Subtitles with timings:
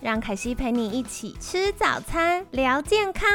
[0.00, 3.28] 让凯西陪你一起吃早餐，聊健康。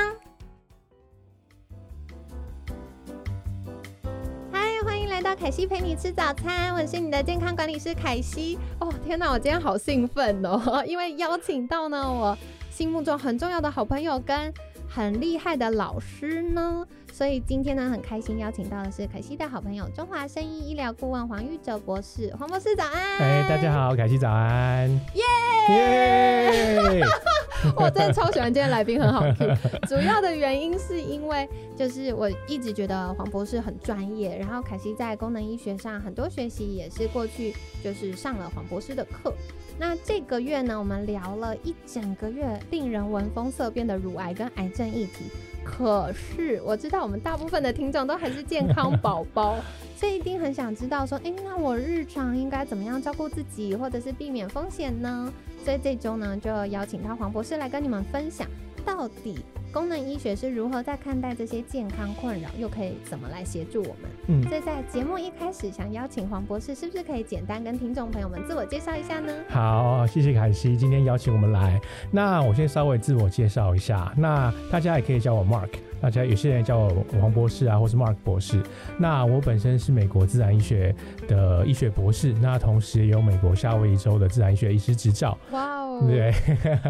[4.50, 8.58] 嗨，欢迎来到凯西陪你吃早餐，我是你的健康管理师凯西。
[8.80, 12.38] 哦，天哪，我今天好兴奋哦， 因为邀请到呢我
[12.72, 14.54] 心目中很重要的好朋友跟
[14.96, 23.18] 很厉害的老师呢，所以今天呢很开心邀请到的是凯西的好朋友中华生医医疗顾问黄玉哲博士，黄博士早安。
[23.18, 24.88] 哎，大家好，凯西早安。
[25.16, 25.24] 耶！
[25.70, 27.02] 耶！
[27.76, 29.56] 我真的超喜欢今天来宾，很好 Q。
[29.88, 39.34] 主要的原因是因为，就是我一直觉得黄博士很专业，然后凯西在功能医学上很多学习也是过去就是上了黄博士的课。
[39.80, 45.26] 那这个月呢，我们聊了一整个月令人闻风色变的乳癌跟癌症议题。
[45.66, 49.58] 可是我知道我们大部分的听众都还是健康宝宝，
[49.96, 55.32] 所以一定很想知道说，诶，那我日常应该怎么样照顾自己，或者是避免风险呢？
[55.64, 58.46] 所以这周呢，就邀请到黄博士来跟你们分享，
[58.86, 59.40] 到底
[59.72, 64.12] 功能医学是如何在看待这些健康困扰，又可以怎么来协助我们。
[64.28, 69.34] 嗯，所以在节目一开始，想邀请黄博士，是不是可以简单跟听众朋友们自我介绍一下呢？
[69.50, 71.82] 好，谢谢凯西今天邀请我们来。
[72.12, 75.70] 那我先稍微自我介绍一下，那大家也可以叫我 Mark，
[76.04, 78.62] 大家有些人叫我黄博士啊，或是 Mark 博士。
[78.98, 80.94] 那我本身是美国自然医学
[81.30, 85.38] 的医学博士，那同时也有美国夏威夷州的自然医学医师执照。
[85.52, 86.34] 哇哦，对，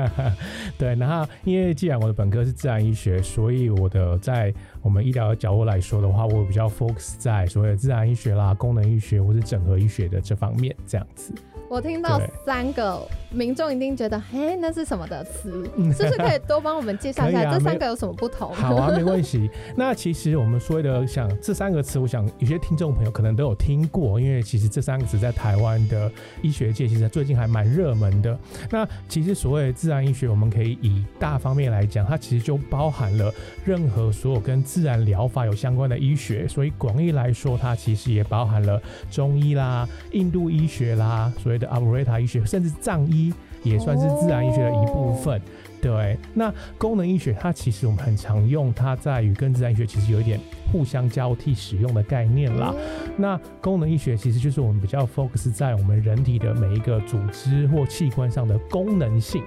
[0.79, 11.31] 对，然后因为既然我的本科是自然医学，所以我的在我们医疗的角度来说的话，我比较 focus 在所谓的自然医学啦、功能医学或是整合医学的这方面，这样子。
[11.69, 15.63] 我听到三个，民众一定觉得，嘿，那是什么的词？
[15.97, 18.53] 是不是可以多帮我们介绍一下 啊这三个有什么不同？
[18.55, 19.49] 好啊，没关系。
[19.75, 26.11] 那其实我们所谓的像这三个词，我想有些听众朋友可能都有听过，因为其实这三个词在台湾的
[26.41, 28.37] 医学界其实最近还蛮热门的。
[28.69, 33.33] 那其实所谓的自然医学，我们可以以大方面来讲，它其实就包含了
[33.65, 43.22] 任何所有跟自然疗法有相关的医学，所以广义来说，它其实也包含了中医啦、印度医学啦、所谓的阿布瑞塔医学，甚至藏医
[43.63, 45.41] 也算是自然医学的一部分。
[45.81, 50.39] 对，那功能医学它其实我们很常用，它在于跟自然医学其实有一点
[50.73, 52.73] 互相交替使用的概念啦。
[53.15, 59.43] 那功能医学其实就是我们比较 focus 在我们人体的每一个组织或器官上的功能性。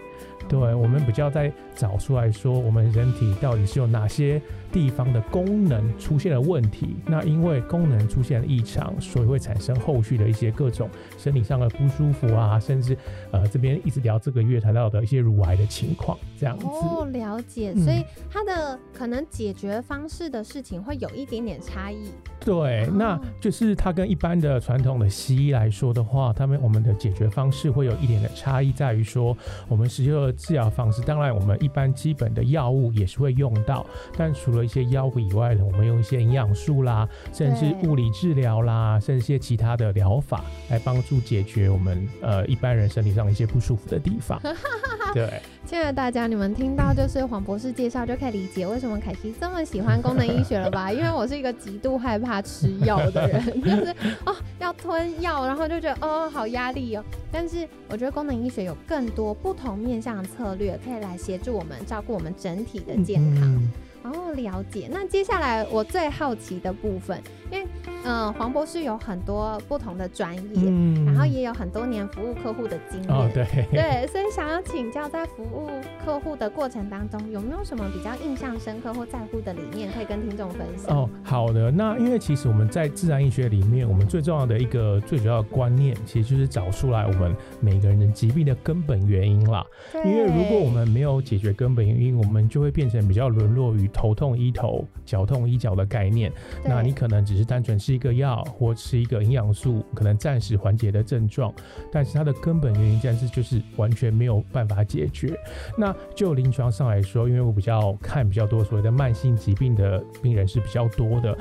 [0.49, 6.95] 对，我们比较在找出来说，我们人体到底是有哪些地方的功能出现了问题。
[7.05, 10.89] 那因为功能出现了异常，所以会产生后续的一些各种
[11.19, 12.97] 身体上的不舒服啊，甚至
[13.33, 16.65] 呃这边一直聊这个月谈到的一些乳癌的情况，这样子。
[16.65, 22.11] 哦，了解，嗯所以它的可能解决方式的事情会有一点点差异。
[22.39, 29.37] 对，哦那就是它跟一般的传统的西医来说的话，他们我们的解决方式会有一点的差异，在于说
[29.69, 33.85] 我们使用的治疗方式，当然我们一般基本的药物也是会用到，
[34.17, 44.41] 但除了一些药物以外呢，我们用一些营养素啦，甚至物理治疗啦，甚至一些其他的疗法来帮助解决我们呃一般人身体上一些不舒服的地方。
[45.15, 50.93] 对， 亲爱的大家，你们听到就是黄博士介绍就可以理解为什么凯西这么喜欢功能医学了吧？
[50.93, 53.93] 因为我是一个极度害怕吃药的人， 就是
[54.25, 57.05] 哦要吞药，然后就觉得哦好压力哦。
[57.33, 63.43] 但是我觉得功能医学有更多不同面向的策略，可以来协助我们照顾我们整体的健康。
[63.43, 63.69] 嗯
[64.13, 64.89] 哦，了解。
[64.91, 67.67] 那接下来我最好奇的部分，因为
[68.05, 73.13] 嗯、呃黄博士有很多不同的专业，嗯然后也有很多年服务客户的经验。
[73.13, 75.69] 哦对对，所以想要请教，在服务
[76.05, 80.97] 客户的过程当中，有没有什么比较印象深刻或在乎的理念，可以跟听众分享？
[80.97, 81.71] 哦，好的。
[81.71, 89.65] 那因为其实我们在自然医学里面，我们最重要的一个最主要的观念，其实就是找出来我们每个人的疾病的根本原因啦。
[89.93, 96.31] 对因为如果我们没有解决根本原因，我们就会变成比较沦落于头痛医头、脚痛医脚的概念。
[96.63, 101.51] 那你可能只是单纯吃一个药或吃一个营养素，可能暂时缓解的症状，
[101.91, 105.35] 但是它的根本原因但是就是完全没有办法解决。
[105.79, 111.35] 那就临床上来说，因为我比较看比较多所谓的慢性疾病的病人是比较多的，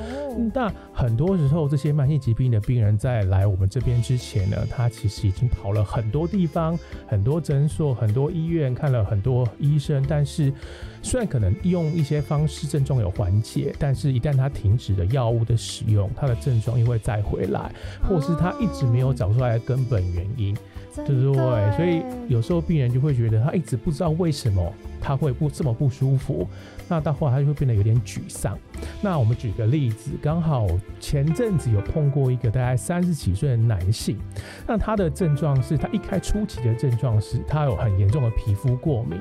[0.54, 10.54] 那很多时候这些慢性疾病的病人在来我们这边之前呢，他其实已经跑了很多地方、很多诊所、很多医院，看了很多医生，但是
[11.02, 17.72] 虽然可能用一些方式症状有缓解，但是一旦他停止了药物的使用，他的症状又会再回来，
[18.08, 20.56] 或是他一直没有找出来的根本原因。
[20.96, 26.48] 对不对，所以有时候病人就会觉得他一直不知道为什么他会不这么不舒服，
[26.88, 28.58] 那到后来他就会变得有点沮丧。
[29.02, 30.66] 那我们举个例子，刚好
[31.02, 34.18] 前阵子有碰过一个大概三十几岁的男性，
[34.66, 39.20] 那他的症状是他一开初期的症状是他有很严重的皮肤过敏。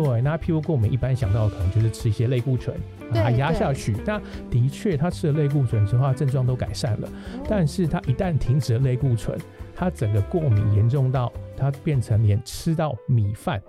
[0.00, 2.76] 嗯，对，那皮肤过敏一般想到的可能就是吃一些类固醇，
[3.12, 3.94] 把它压下去。
[4.04, 4.20] 那
[4.50, 7.08] 的确他吃了类固醇之后，症状都改善了，
[7.48, 9.38] 但是他一旦停止了类固醇。
[9.78, 13.60] 他整个过敏严重到，他变成连吃到米饭，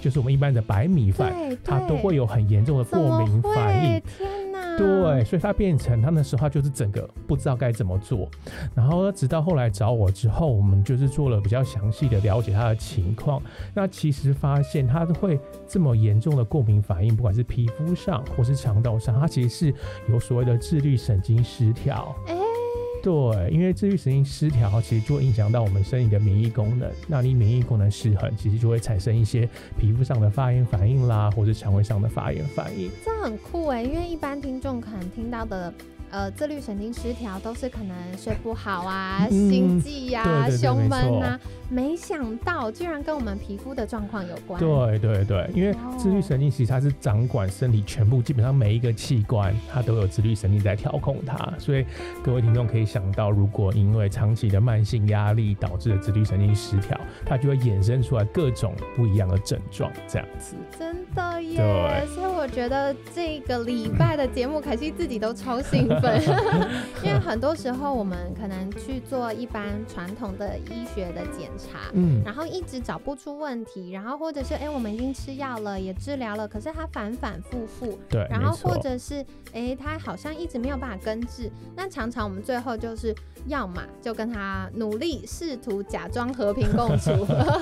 [0.00, 4.02] 就是我们一般的白米饭，他都会有很严重的过敏反应。
[4.80, 8.26] 对，所以他变成他那时候就是整个不知道该怎么做。
[8.74, 13.42] 然后直到后来找我之后，我们就是做了比较详细的了解他的情况。
[13.74, 15.38] 那其实发现他会
[15.68, 19.74] 这么严重的过敏反应，不管是皮肤上或是肠道上，他其实是
[20.08, 22.16] 有所谓的自律神经失调。
[23.02, 26.90] 对，因为自律神经失调，其实就会影响到我们身体的免疫功能。
[27.06, 29.48] 那你免疫功能失衡，其实就会产生一些
[29.78, 32.90] 皮肤上的发炎反应啦，或者肠胃上的发炎反应。
[33.04, 35.72] 这很酷哎，因为一般听众可能听到的。
[36.10, 44.58] 呃，自律神经失调都是可能睡不好啊、心悸呀、胸闷啊，没想到居然跟我们皮肤的状况有关。
[44.58, 51.86] 对对对，因为自律神经其实它是掌管身体全部，基本上每一个器官它都有自律神经在调控它，所以
[52.24, 60.56] 各位听众可以想到，如果因为长期的慢性压力导致的自律神经失调，它就会衍生出来各种不一样的症状，这样子。
[60.76, 62.04] 真的耶！
[62.12, 65.99] 所以我觉得这个礼拜的节目，凯西自己都超兴奋。
[67.02, 83.14] 因为很多时候我们可能去做一般传统的医学的检查，嗯，然后一直找不出问题，然后或者是哎，我们已经吃药了，也治疗了，可是它反反复复，对，然后或者是哎，它好像一直没有办法根治，那常常我们最后就是
[83.46, 87.10] 要么就跟他努力试图假装和平共处，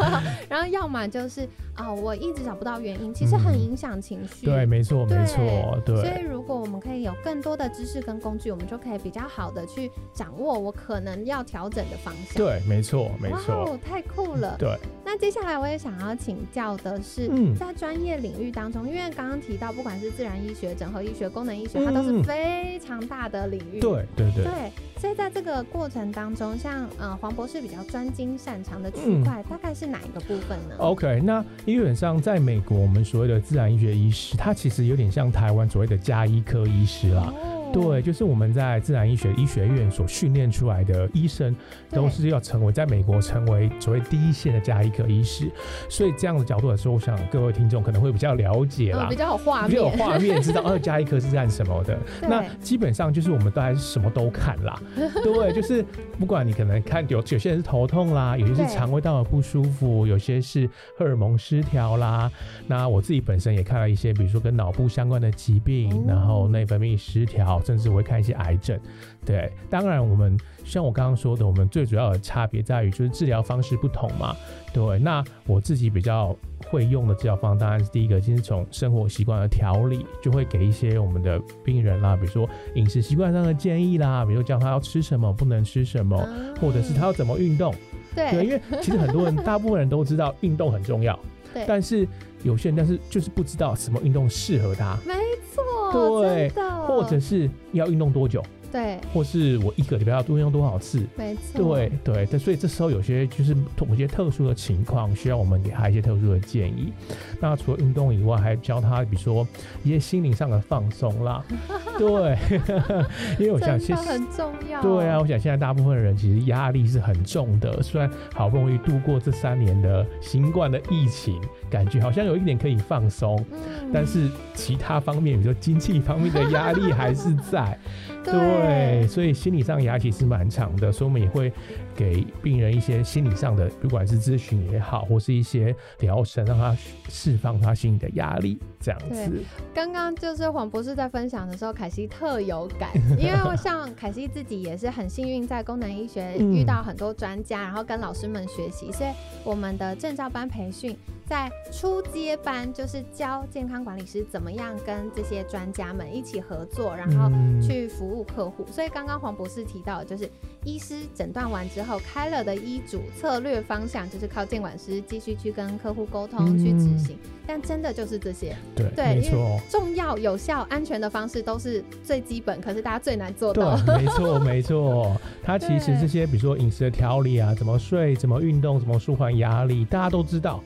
[0.48, 12.34] 然后要么就是啊，我一直找不到原因，其实很影响情绪，对，没错，没错，对，所以如果我们可以有更多的知识跟工具，我们就可以比较好的去掌握我可能要调整的方向。
[12.36, 14.54] 对，没错，没错，太酷了。
[14.58, 23.80] 对，那接下来我也想要请教的是，在专业领域当中，因为刚刚提到，不管是自然医学、整合医学、功能医学，它都是非常大的领域。
[23.80, 24.44] 对，对，对。
[24.44, 37.32] 对，所以在这个过程当中，像呃黄博士比较专精擅长的区块，大概是哪一个部分呢？OK，那基本上在美国，我们所谓的自然医学医师，他其实有点像台湾所谓的加医科医师啦。
[37.72, 41.54] 对，就是我们在自然医学医学院所训练出来的医生，
[41.90, 45.50] 都是要成为在美国成为所谓第一线的加医科医师。
[45.88, 51.98] 所以这样的角度来说，我想各位听众可能会比较了解啦，比较有画面，比较有画面，知道 二加医科是干什么的。
[52.22, 54.80] 那基本上就是我们都还是什么都看啦。
[55.22, 55.84] 对，就是
[56.18, 62.30] 不管你可能看有有些人是头痛啦，有些是肠胃道的不舒服，有些是荷尔蒙失调啦。
[62.66, 67.57] 那我自己本身也看了一些，比如说跟脑部相关的疾病，然后内分泌失调。
[67.64, 68.78] 甚至我会看一些癌症，
[69.24, 74.36] 对，当然我们像我刚刚说的，我们最主要的差别在于就是治疗方式不同嘛，
[74.72, 74.98] 对。
[74.98, 86.16] 那我自己比较会用的治疗方，当然是第一个，就是从生活习惯的调理，就会给一些我们的病人啦，比如说饮食习惯上的建议啦，比如教他要吃什么，不能吃什么，
[86.60, 87.74] 或者是他要怎么运动，
[88.14, 91.18] 对，因为其实很多人，大部分人都知道运动很重要，
[91.54, 92.06] 对，但是
[92.42, 94.98] 有些人，但是就是不知道什么运动适合他。
[95.06, 95.14] 没
[95.54, 96.50] 错对，
[96.86, 98.42] 或者是要运动多久？
[98.70, 101.06] 对，或是我一个礼拜要多运动多少次？
[101.16, 101.76] 没错。
[101.76, 103.56] 对对，对，所以这时候有些就是
[103.86, 106.92] 某些特殊的情况，需要我们给他一些特殊的建议。
[107.40, 109.46] 那除了运动以外，还教他，比如说
[109.82, 111.42] 一些心灵上的放松啦。
[111.98, 112.38] 对，
[113.40, 114.82] 因为我想其实很重要。
[114.82, 117.82] 对啊，我想现在大部分人其实压力是很重的。
[117.82, 123.44] 虽然好不容易度过这三年的新冠的疫情，感觉好像有一点可以放松，
[123.92, 127.78] 但是其他方面，比如说经济方面的压力还是在。
[128.24, 131.52] 对，所以心理上牙其实蛮长的，所以我们也会
[131.98, 136.76] 给病人一些心理上的，不管是咨询也好，或是一些疗程，让他
[137.08, 139.42] 释放他心里的压力，这样子。
[139.74, 149.10] 刚刚就是黄博士在分享的时候，凯西特有感， 因为像凯西自己也是很幸运，在功能医学遇到很多专家，然后跟老师们学习，所以
[149.42, 150.96] 我们的证照班培训。
[151.26, 158.66] 在初阶班，就是教健康管理师怎么样跟这些专家们一起合作，然后去服务客户。
[158.72, 160.26] 所以刚刚黄博士提到，就是
[160.68, 167.16] 医师诊断完之后开了的医嘱策略方向，就是靠监管师继续去跟客户沟通去执行。
[167.46, 173.80] 但真的就是这些，对，没错，重要、有效、安全的方式都是最基本，可是大家最难做到。
[173.86, 175.16] 对，没错， 没错。
[175.42, 180.62] 它其实这些，比如说饮食的调理啊，怎么睡，怎么运动，怎么舒缓压力，大家都知道。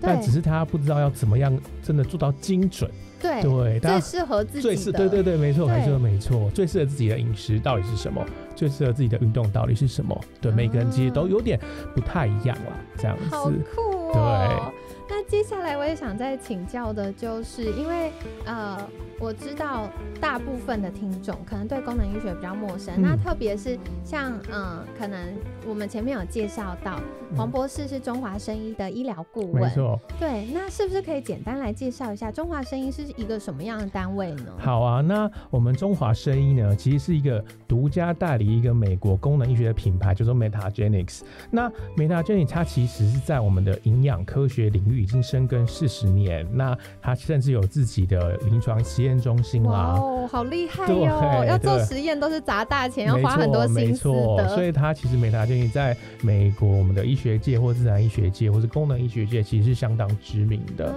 [0.00, 2.88] 但只是他不知道要怎么样真的做到精准，
[3.20, 3.42] 对
[3.80, 8.24] 对，最适合自己最适对对对，没错，没错，没错，最适合自己的饮食到底是什么？
[8.56, 10.18] 最适合自己的运动到底是什么？
[10.40, 11.58] 对，每个人其实都有点
[11.94, 13.24] 不太一样了，这样子。
[13.30, 14.12] 好酷哦！
[14.12, 14.89] 对。
[15.10, 18.12] 那接下来我也想再请教的，就是因为
[18.44, 18.78] 呃，
[19.18, 19.90] 我知道
[20.20, 25.34] 大部分的听众可能对功能医学比较陌生，那特别是像嗯，可能
[25.66, 27.00] 我们前面有介绍到
[27.36, 34.52] 黄博士是中华生医的医疗顾问，没错，对，那是不是可以简单来介绍一下中华生医是一个什么样的单位呢？
[34.58, 41.22] 好啊，那我们中华生医呢，其实是一个独家代理一个美国功能医学的品牌，叫做 Metagenics。
[41.50, 44.99] 那 Metagenics 它其实是在我们的营养科学领域。
[45.00, 49.96] 已经深耕四十年，那他甚至有自己的临床实验中心啦。
[49.98, 51.44] 哦，好厉害哟！
[51.46, 54.48] 要做实验都是砸大钱，要花很多心思的。
[54.48, 60.94] 所以，他其实美达建议在美国我们的医学界，或自然医学界，或是功能医学界，其实是相当知名的。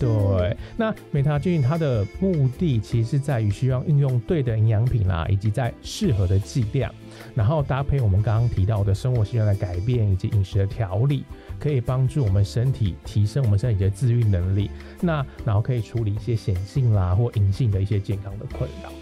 [0.00, 6.92] 对，那美达建议它的目的，其实是在于需要运用对的营养品啦，以及在适合的剂量，
[7.34, 11.24] 然后搭配我们刚刚提到的生活习惯的改变，以及饮食的调理。
[11.64, 18.92] 可以帮助我们身体提升我们身体的自愈能力，那然后可以处理一些显性啦或隐性的一些健康的困扰。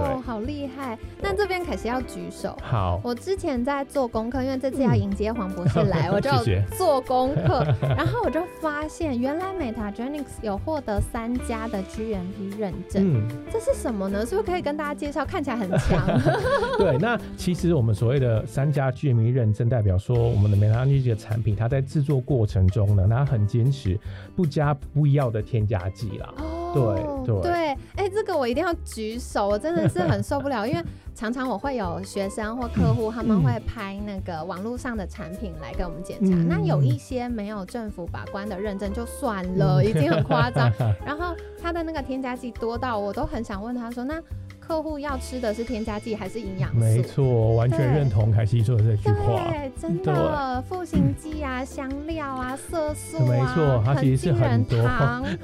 [0.00, 0.98] 哦，好厉害！
[1.20, 2.56] 那这边可是要举手。
[2.62, 6.30] 好，我之前在做功课，因为这次要迎接黄博士来， 我就
[6.76, 13.02] 做功课， 然后我就发现，原来 Metagenics 有获得三家的 GMP 认证。
[13.14, 14.24] 嗯，这是什么呢？
[14.24, 15.24] 是不是可以跟大家介绍？
[15.24, 16.06] 看起来很强。
[16.78, 23.98] 对，那其实我们所谓的三家 GMP 认证，代表说我们的 Metagenics 的产品，它在制作过程中呢，它很坚持
[24.34, 26.32] 不加不要的添加剂啦。
[26.74, 26.82] 对
[27.26, 30.82] 对对，哎，这个我一定要举手，我真的是很受不了，因为
[31.14, 40.68] 常常我会有学生或客户，他们会拍那个网络上的产品来给我们检查，那有一些没有政府把关的认证就算了，已经很夸张，
[41.06, 41.32] 然后
[41.62, 44.20] 他的那个添加剂多到我都很想问他说那。
[44.72, 46.78] 客户要吃的是添加剂还是营养素？
[46.78, 49.44] 没错，完全认同凯西说的这句话。
[49.50, 54.78] 对，真的，复形剂啊、香料啊、色素啊，没错，它其实是很多。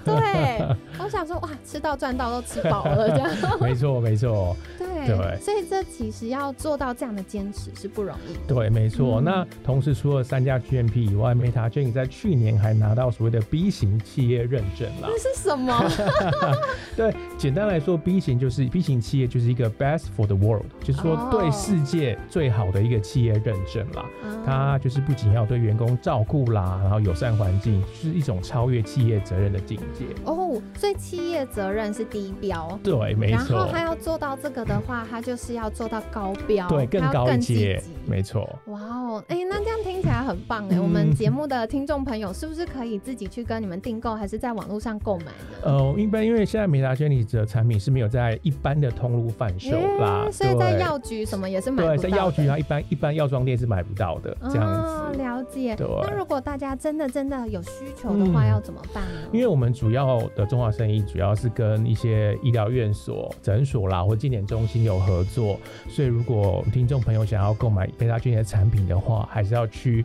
[0.02, 0.66] 对，
[0.98, 3.30] 我想说，哇，吃到赚到都吃饱了这样。
[3.60, 4.56] 没错，没错。
[4.78, 8.48] 对，所以这其实要做到这样的坚持是不容易。
[8.48, 9.20] 对，没错。
[9.20, 15.08] 那同时除了三家 GMP 以外，Meta j e n 在去年还拿到所谓的 B 型企业认证了。
[15.08, 15.90] 这是什么？
[16.96, 18.98] 对，简单来说，B 型就是 B 型。
[19.08, 24.04] 企业就是一个 best for the world，就是说对世界最好的一个企业认证啦。
[24.44, 30.06] 它就是不仅要对员工照顾啦，然后友善环境，是一种超越企业责任的境界。
[30.24, 32.78] 哦，所以企业责任是低标。
[32.82, 33.56] 对，没错。
[33.56, 37.82] 然后他要做到这个的话，他就是要做到高标，对，更高一阶。
[38.06, 38.58] 没错。
[38.66, 39.38] 哇哦，哎，
[40.28, 40.78] 很棒哎。
[40.78, 45.32] 我们节目的听众朋友是不是可以自己去跟你们订购，还是在网络上购买呢？
[45.62, 48.92] 呃，一般因为现在美达轩尼的产品是没有在一般的。
[48.98, 51.96] 通路贩售啦，所以在药局什么也是买不到。
[51.96, 54.36] 对，在药局啊，一般一般药妆店是买不到的。
[54.50, 55.76] 这样子，了解。
[55.78, 59.28] 那如果大家真的真的有需求的话，要怎么办呢？
[59.32, 65.56] 因为我们主要的中华生意主要是跟一些医疗院所、诊所啦，或纪念中心有合作，
[65.88, 70.04] 所以如果听众朋友想要购买贝塔菌的产品的话，还是要去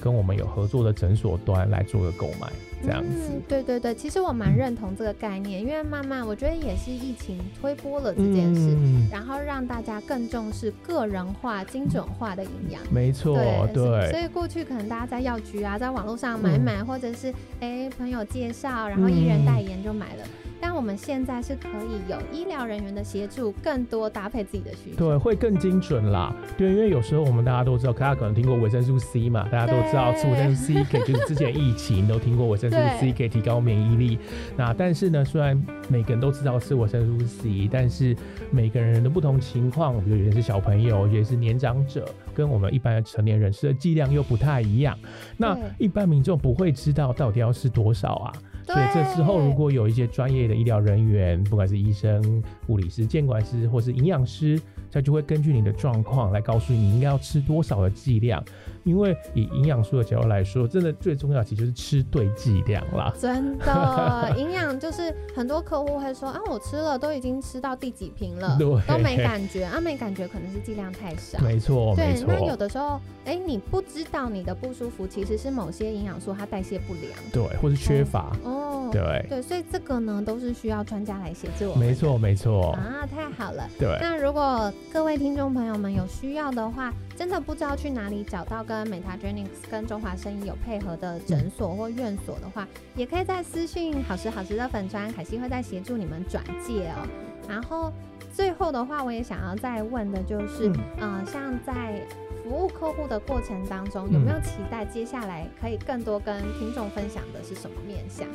[0.00, 2.50] 跟我们有合作的诊所端来做个购买。
[2.82, 8.76] 这样子，对对对，其实我蛮认同这个概念，因为慢慢我觉得也是疫情推波了这件事，
[9.10, 12.82] 然后让大家更重视个人化、精准化的营养。
[12.90, 13.38] 没错，
[13.72, 14.10] 对。
[14.10, 20.24] 所以过去可能大家在药局啊，在网络上买买，或者是哎朋友介绍，然后艺人代言就买了。
[20.60, 26.34] 但我们现在是可以有医疗人员的协助，更多搭配自己的需求，对，会更精准啦。
[26.56, 34.18] 对，因为有时候我们大家都知道，大家可能听过维生素 C 嘛，大家都道吃维生素 C 可以，就是之前疫情都听过维生素 C 可以提高免疫力。
[34.56, 38.16] 那但是呢，虽然每个人都知道是维生素 C，但是
[38.50, 44.98] 每个人的不同情况，比如有些是小朋友，有些是年长者，跟我们一般的成年人吃的剂量又不太一样。
[45.36, 48.32] 那一般民众不会知道到底要吃多少啊。
[48.66, 54.58] 所以这时候，如果有一些专业的医疗人员，不管是医生、护理师、监管师，或是营养师，
[54.94, 58.42] 他就会根据你的状况来告诉你应该要吃多少的剂量。
[58.84, 63.10] 因为以营养素的角度来说，真的最重要其实就是吃对剂量啦。
[63.18, 71.38] 真的， 营养就是很多客户会说啊，我吃了都已经吃到第几瓶了，都没感觉啊，没感觉可能是剂量太少。
[71.38, 72.22] 没错，对。
[72.26, 78.36] 那有的时候，哎，你不知道你的不舒服其实是某些营养素它代谢不良，对，或是缺乏。
[78.44, 81.74] 哦，对对，所以这个呢都是需要专家来协助我。
[81.76, 82.72] 没错，没错。
[82.72, 83.66] 啊，太好了。
[83.78, 83.96] 对。
[83.98, 97.06] 那如果各位听众朋友们有需要的话，真的不知道去哪里找到跟 Metagenics 跟中华生意有配合的诊所或院所的话，也可以在私信好时好时的粉砖，凯西会再协助你们转介哦。
[97.48, 97.92] 然后
[98.32, 102.00] 最后的话，我也想要再问的就是，嗯，像在
[102.42, 108.26] 服务客户的过程当中，有没有期待接下来可以更多跟听众分享的是什么面向？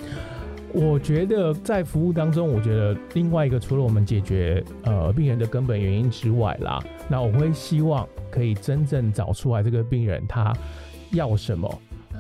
[0.74, 10.54] 我觉得在服务当中，我觉得另外一个除了我们解决呃病人的根本原因之外啦，那我会希望可以真正找出来这个病人他
[11.12, 11.68] 要什么，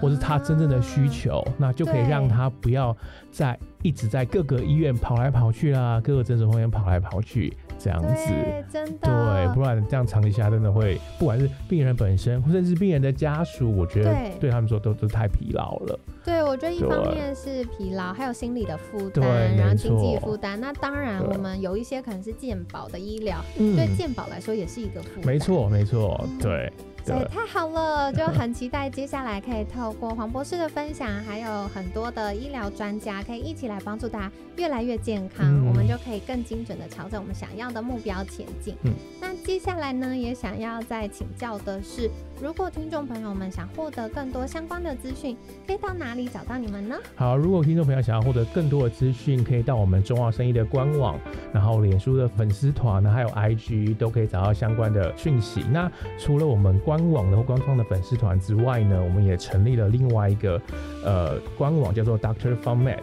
[0.01, 2.95] 或是他真正的需求，那就可以让他不要
[3.31, 7.53] 再一直在各个医院跑来跑去啦，各个诊所旁边跑来跑去。
[7.81, 8.33] 这样子，
[8.69, 15.97] 真的，对，不然这样长期下真的会，不管是病人本身，甚至是病人的家属，我觉得对他们说都都太疲劳了。
[16.25, 20.59] 对，我觉得一方面是疲劳，还有心理的负担，然后经济负担。
[20.59, 25.25] 那当然，我们有一些可能是健保的医疗，对健保来说也是一个负担。
[25.25, 26.69] 没错，没错，对。
[27.17, 38.75] 对，太好了，就很期待接下来可以透过黄博士的分享，还有很多的医疗专家，可以一起来帮助大家越来越健康，我们就可以更精准的朝着我们想要的目标前进。
[38.83, 42.09] 嗯，那接下来呢，也想要再请教的是。
[42.41, 45.35] 如果听众朋友们想获得更多相关的资讯，
[45.67, 46.95] 可以到哪里找到你们呢？
[47.15, 51.19] 好，如果听众朋友想要获得更多的资讯，可以到我们中华生意的官网，
[51.53, 55.65] 然后脸书的粉丝团呢，还有 IG 都可以找到相关的讯息。
[55.69, 60.61] 那除了我们官网的官方的粉丝团之外呢，我们也成立了另外一个
[61.03, 62.99] 呃官网，叫做 Doctor Format。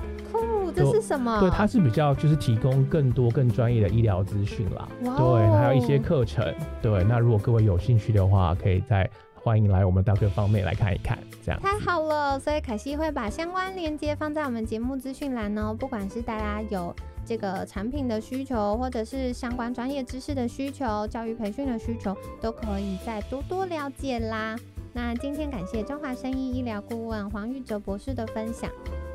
[0.75, 1.41] 这是什么？
[1.41, 4.87] 对，它是比较就是提供更多更专业的医疗资讯啦。
[5.01, 6.55] 对，还有一些课程。
[6.83, 9.09] 对，那如果各位有兴趣的话，可以再。
[9.35, 12.37] 欢迎来我们大哥方面来看一看，这样太好了。
[12.37, 15.73] 所以凯西会把相关链接放在我们节目资讯栏哦。
[15.73, 16.93] 不管是大家有
[17.27, 24.57] 这个产品的需求，或者是相关专业知识的需求、教育培训的需求，都可以再多多了解啦。
[24.93, 28.71] 那今天感谢中华生意医疗顾问黄玉哲博士的分享。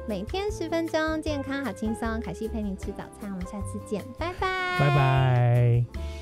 [0.07, 2.19] 每天十分钟，健康好轻松。
[2.19, 6.20] 凯西陪你吃早餐，我们下次见，拜拜，拜拜。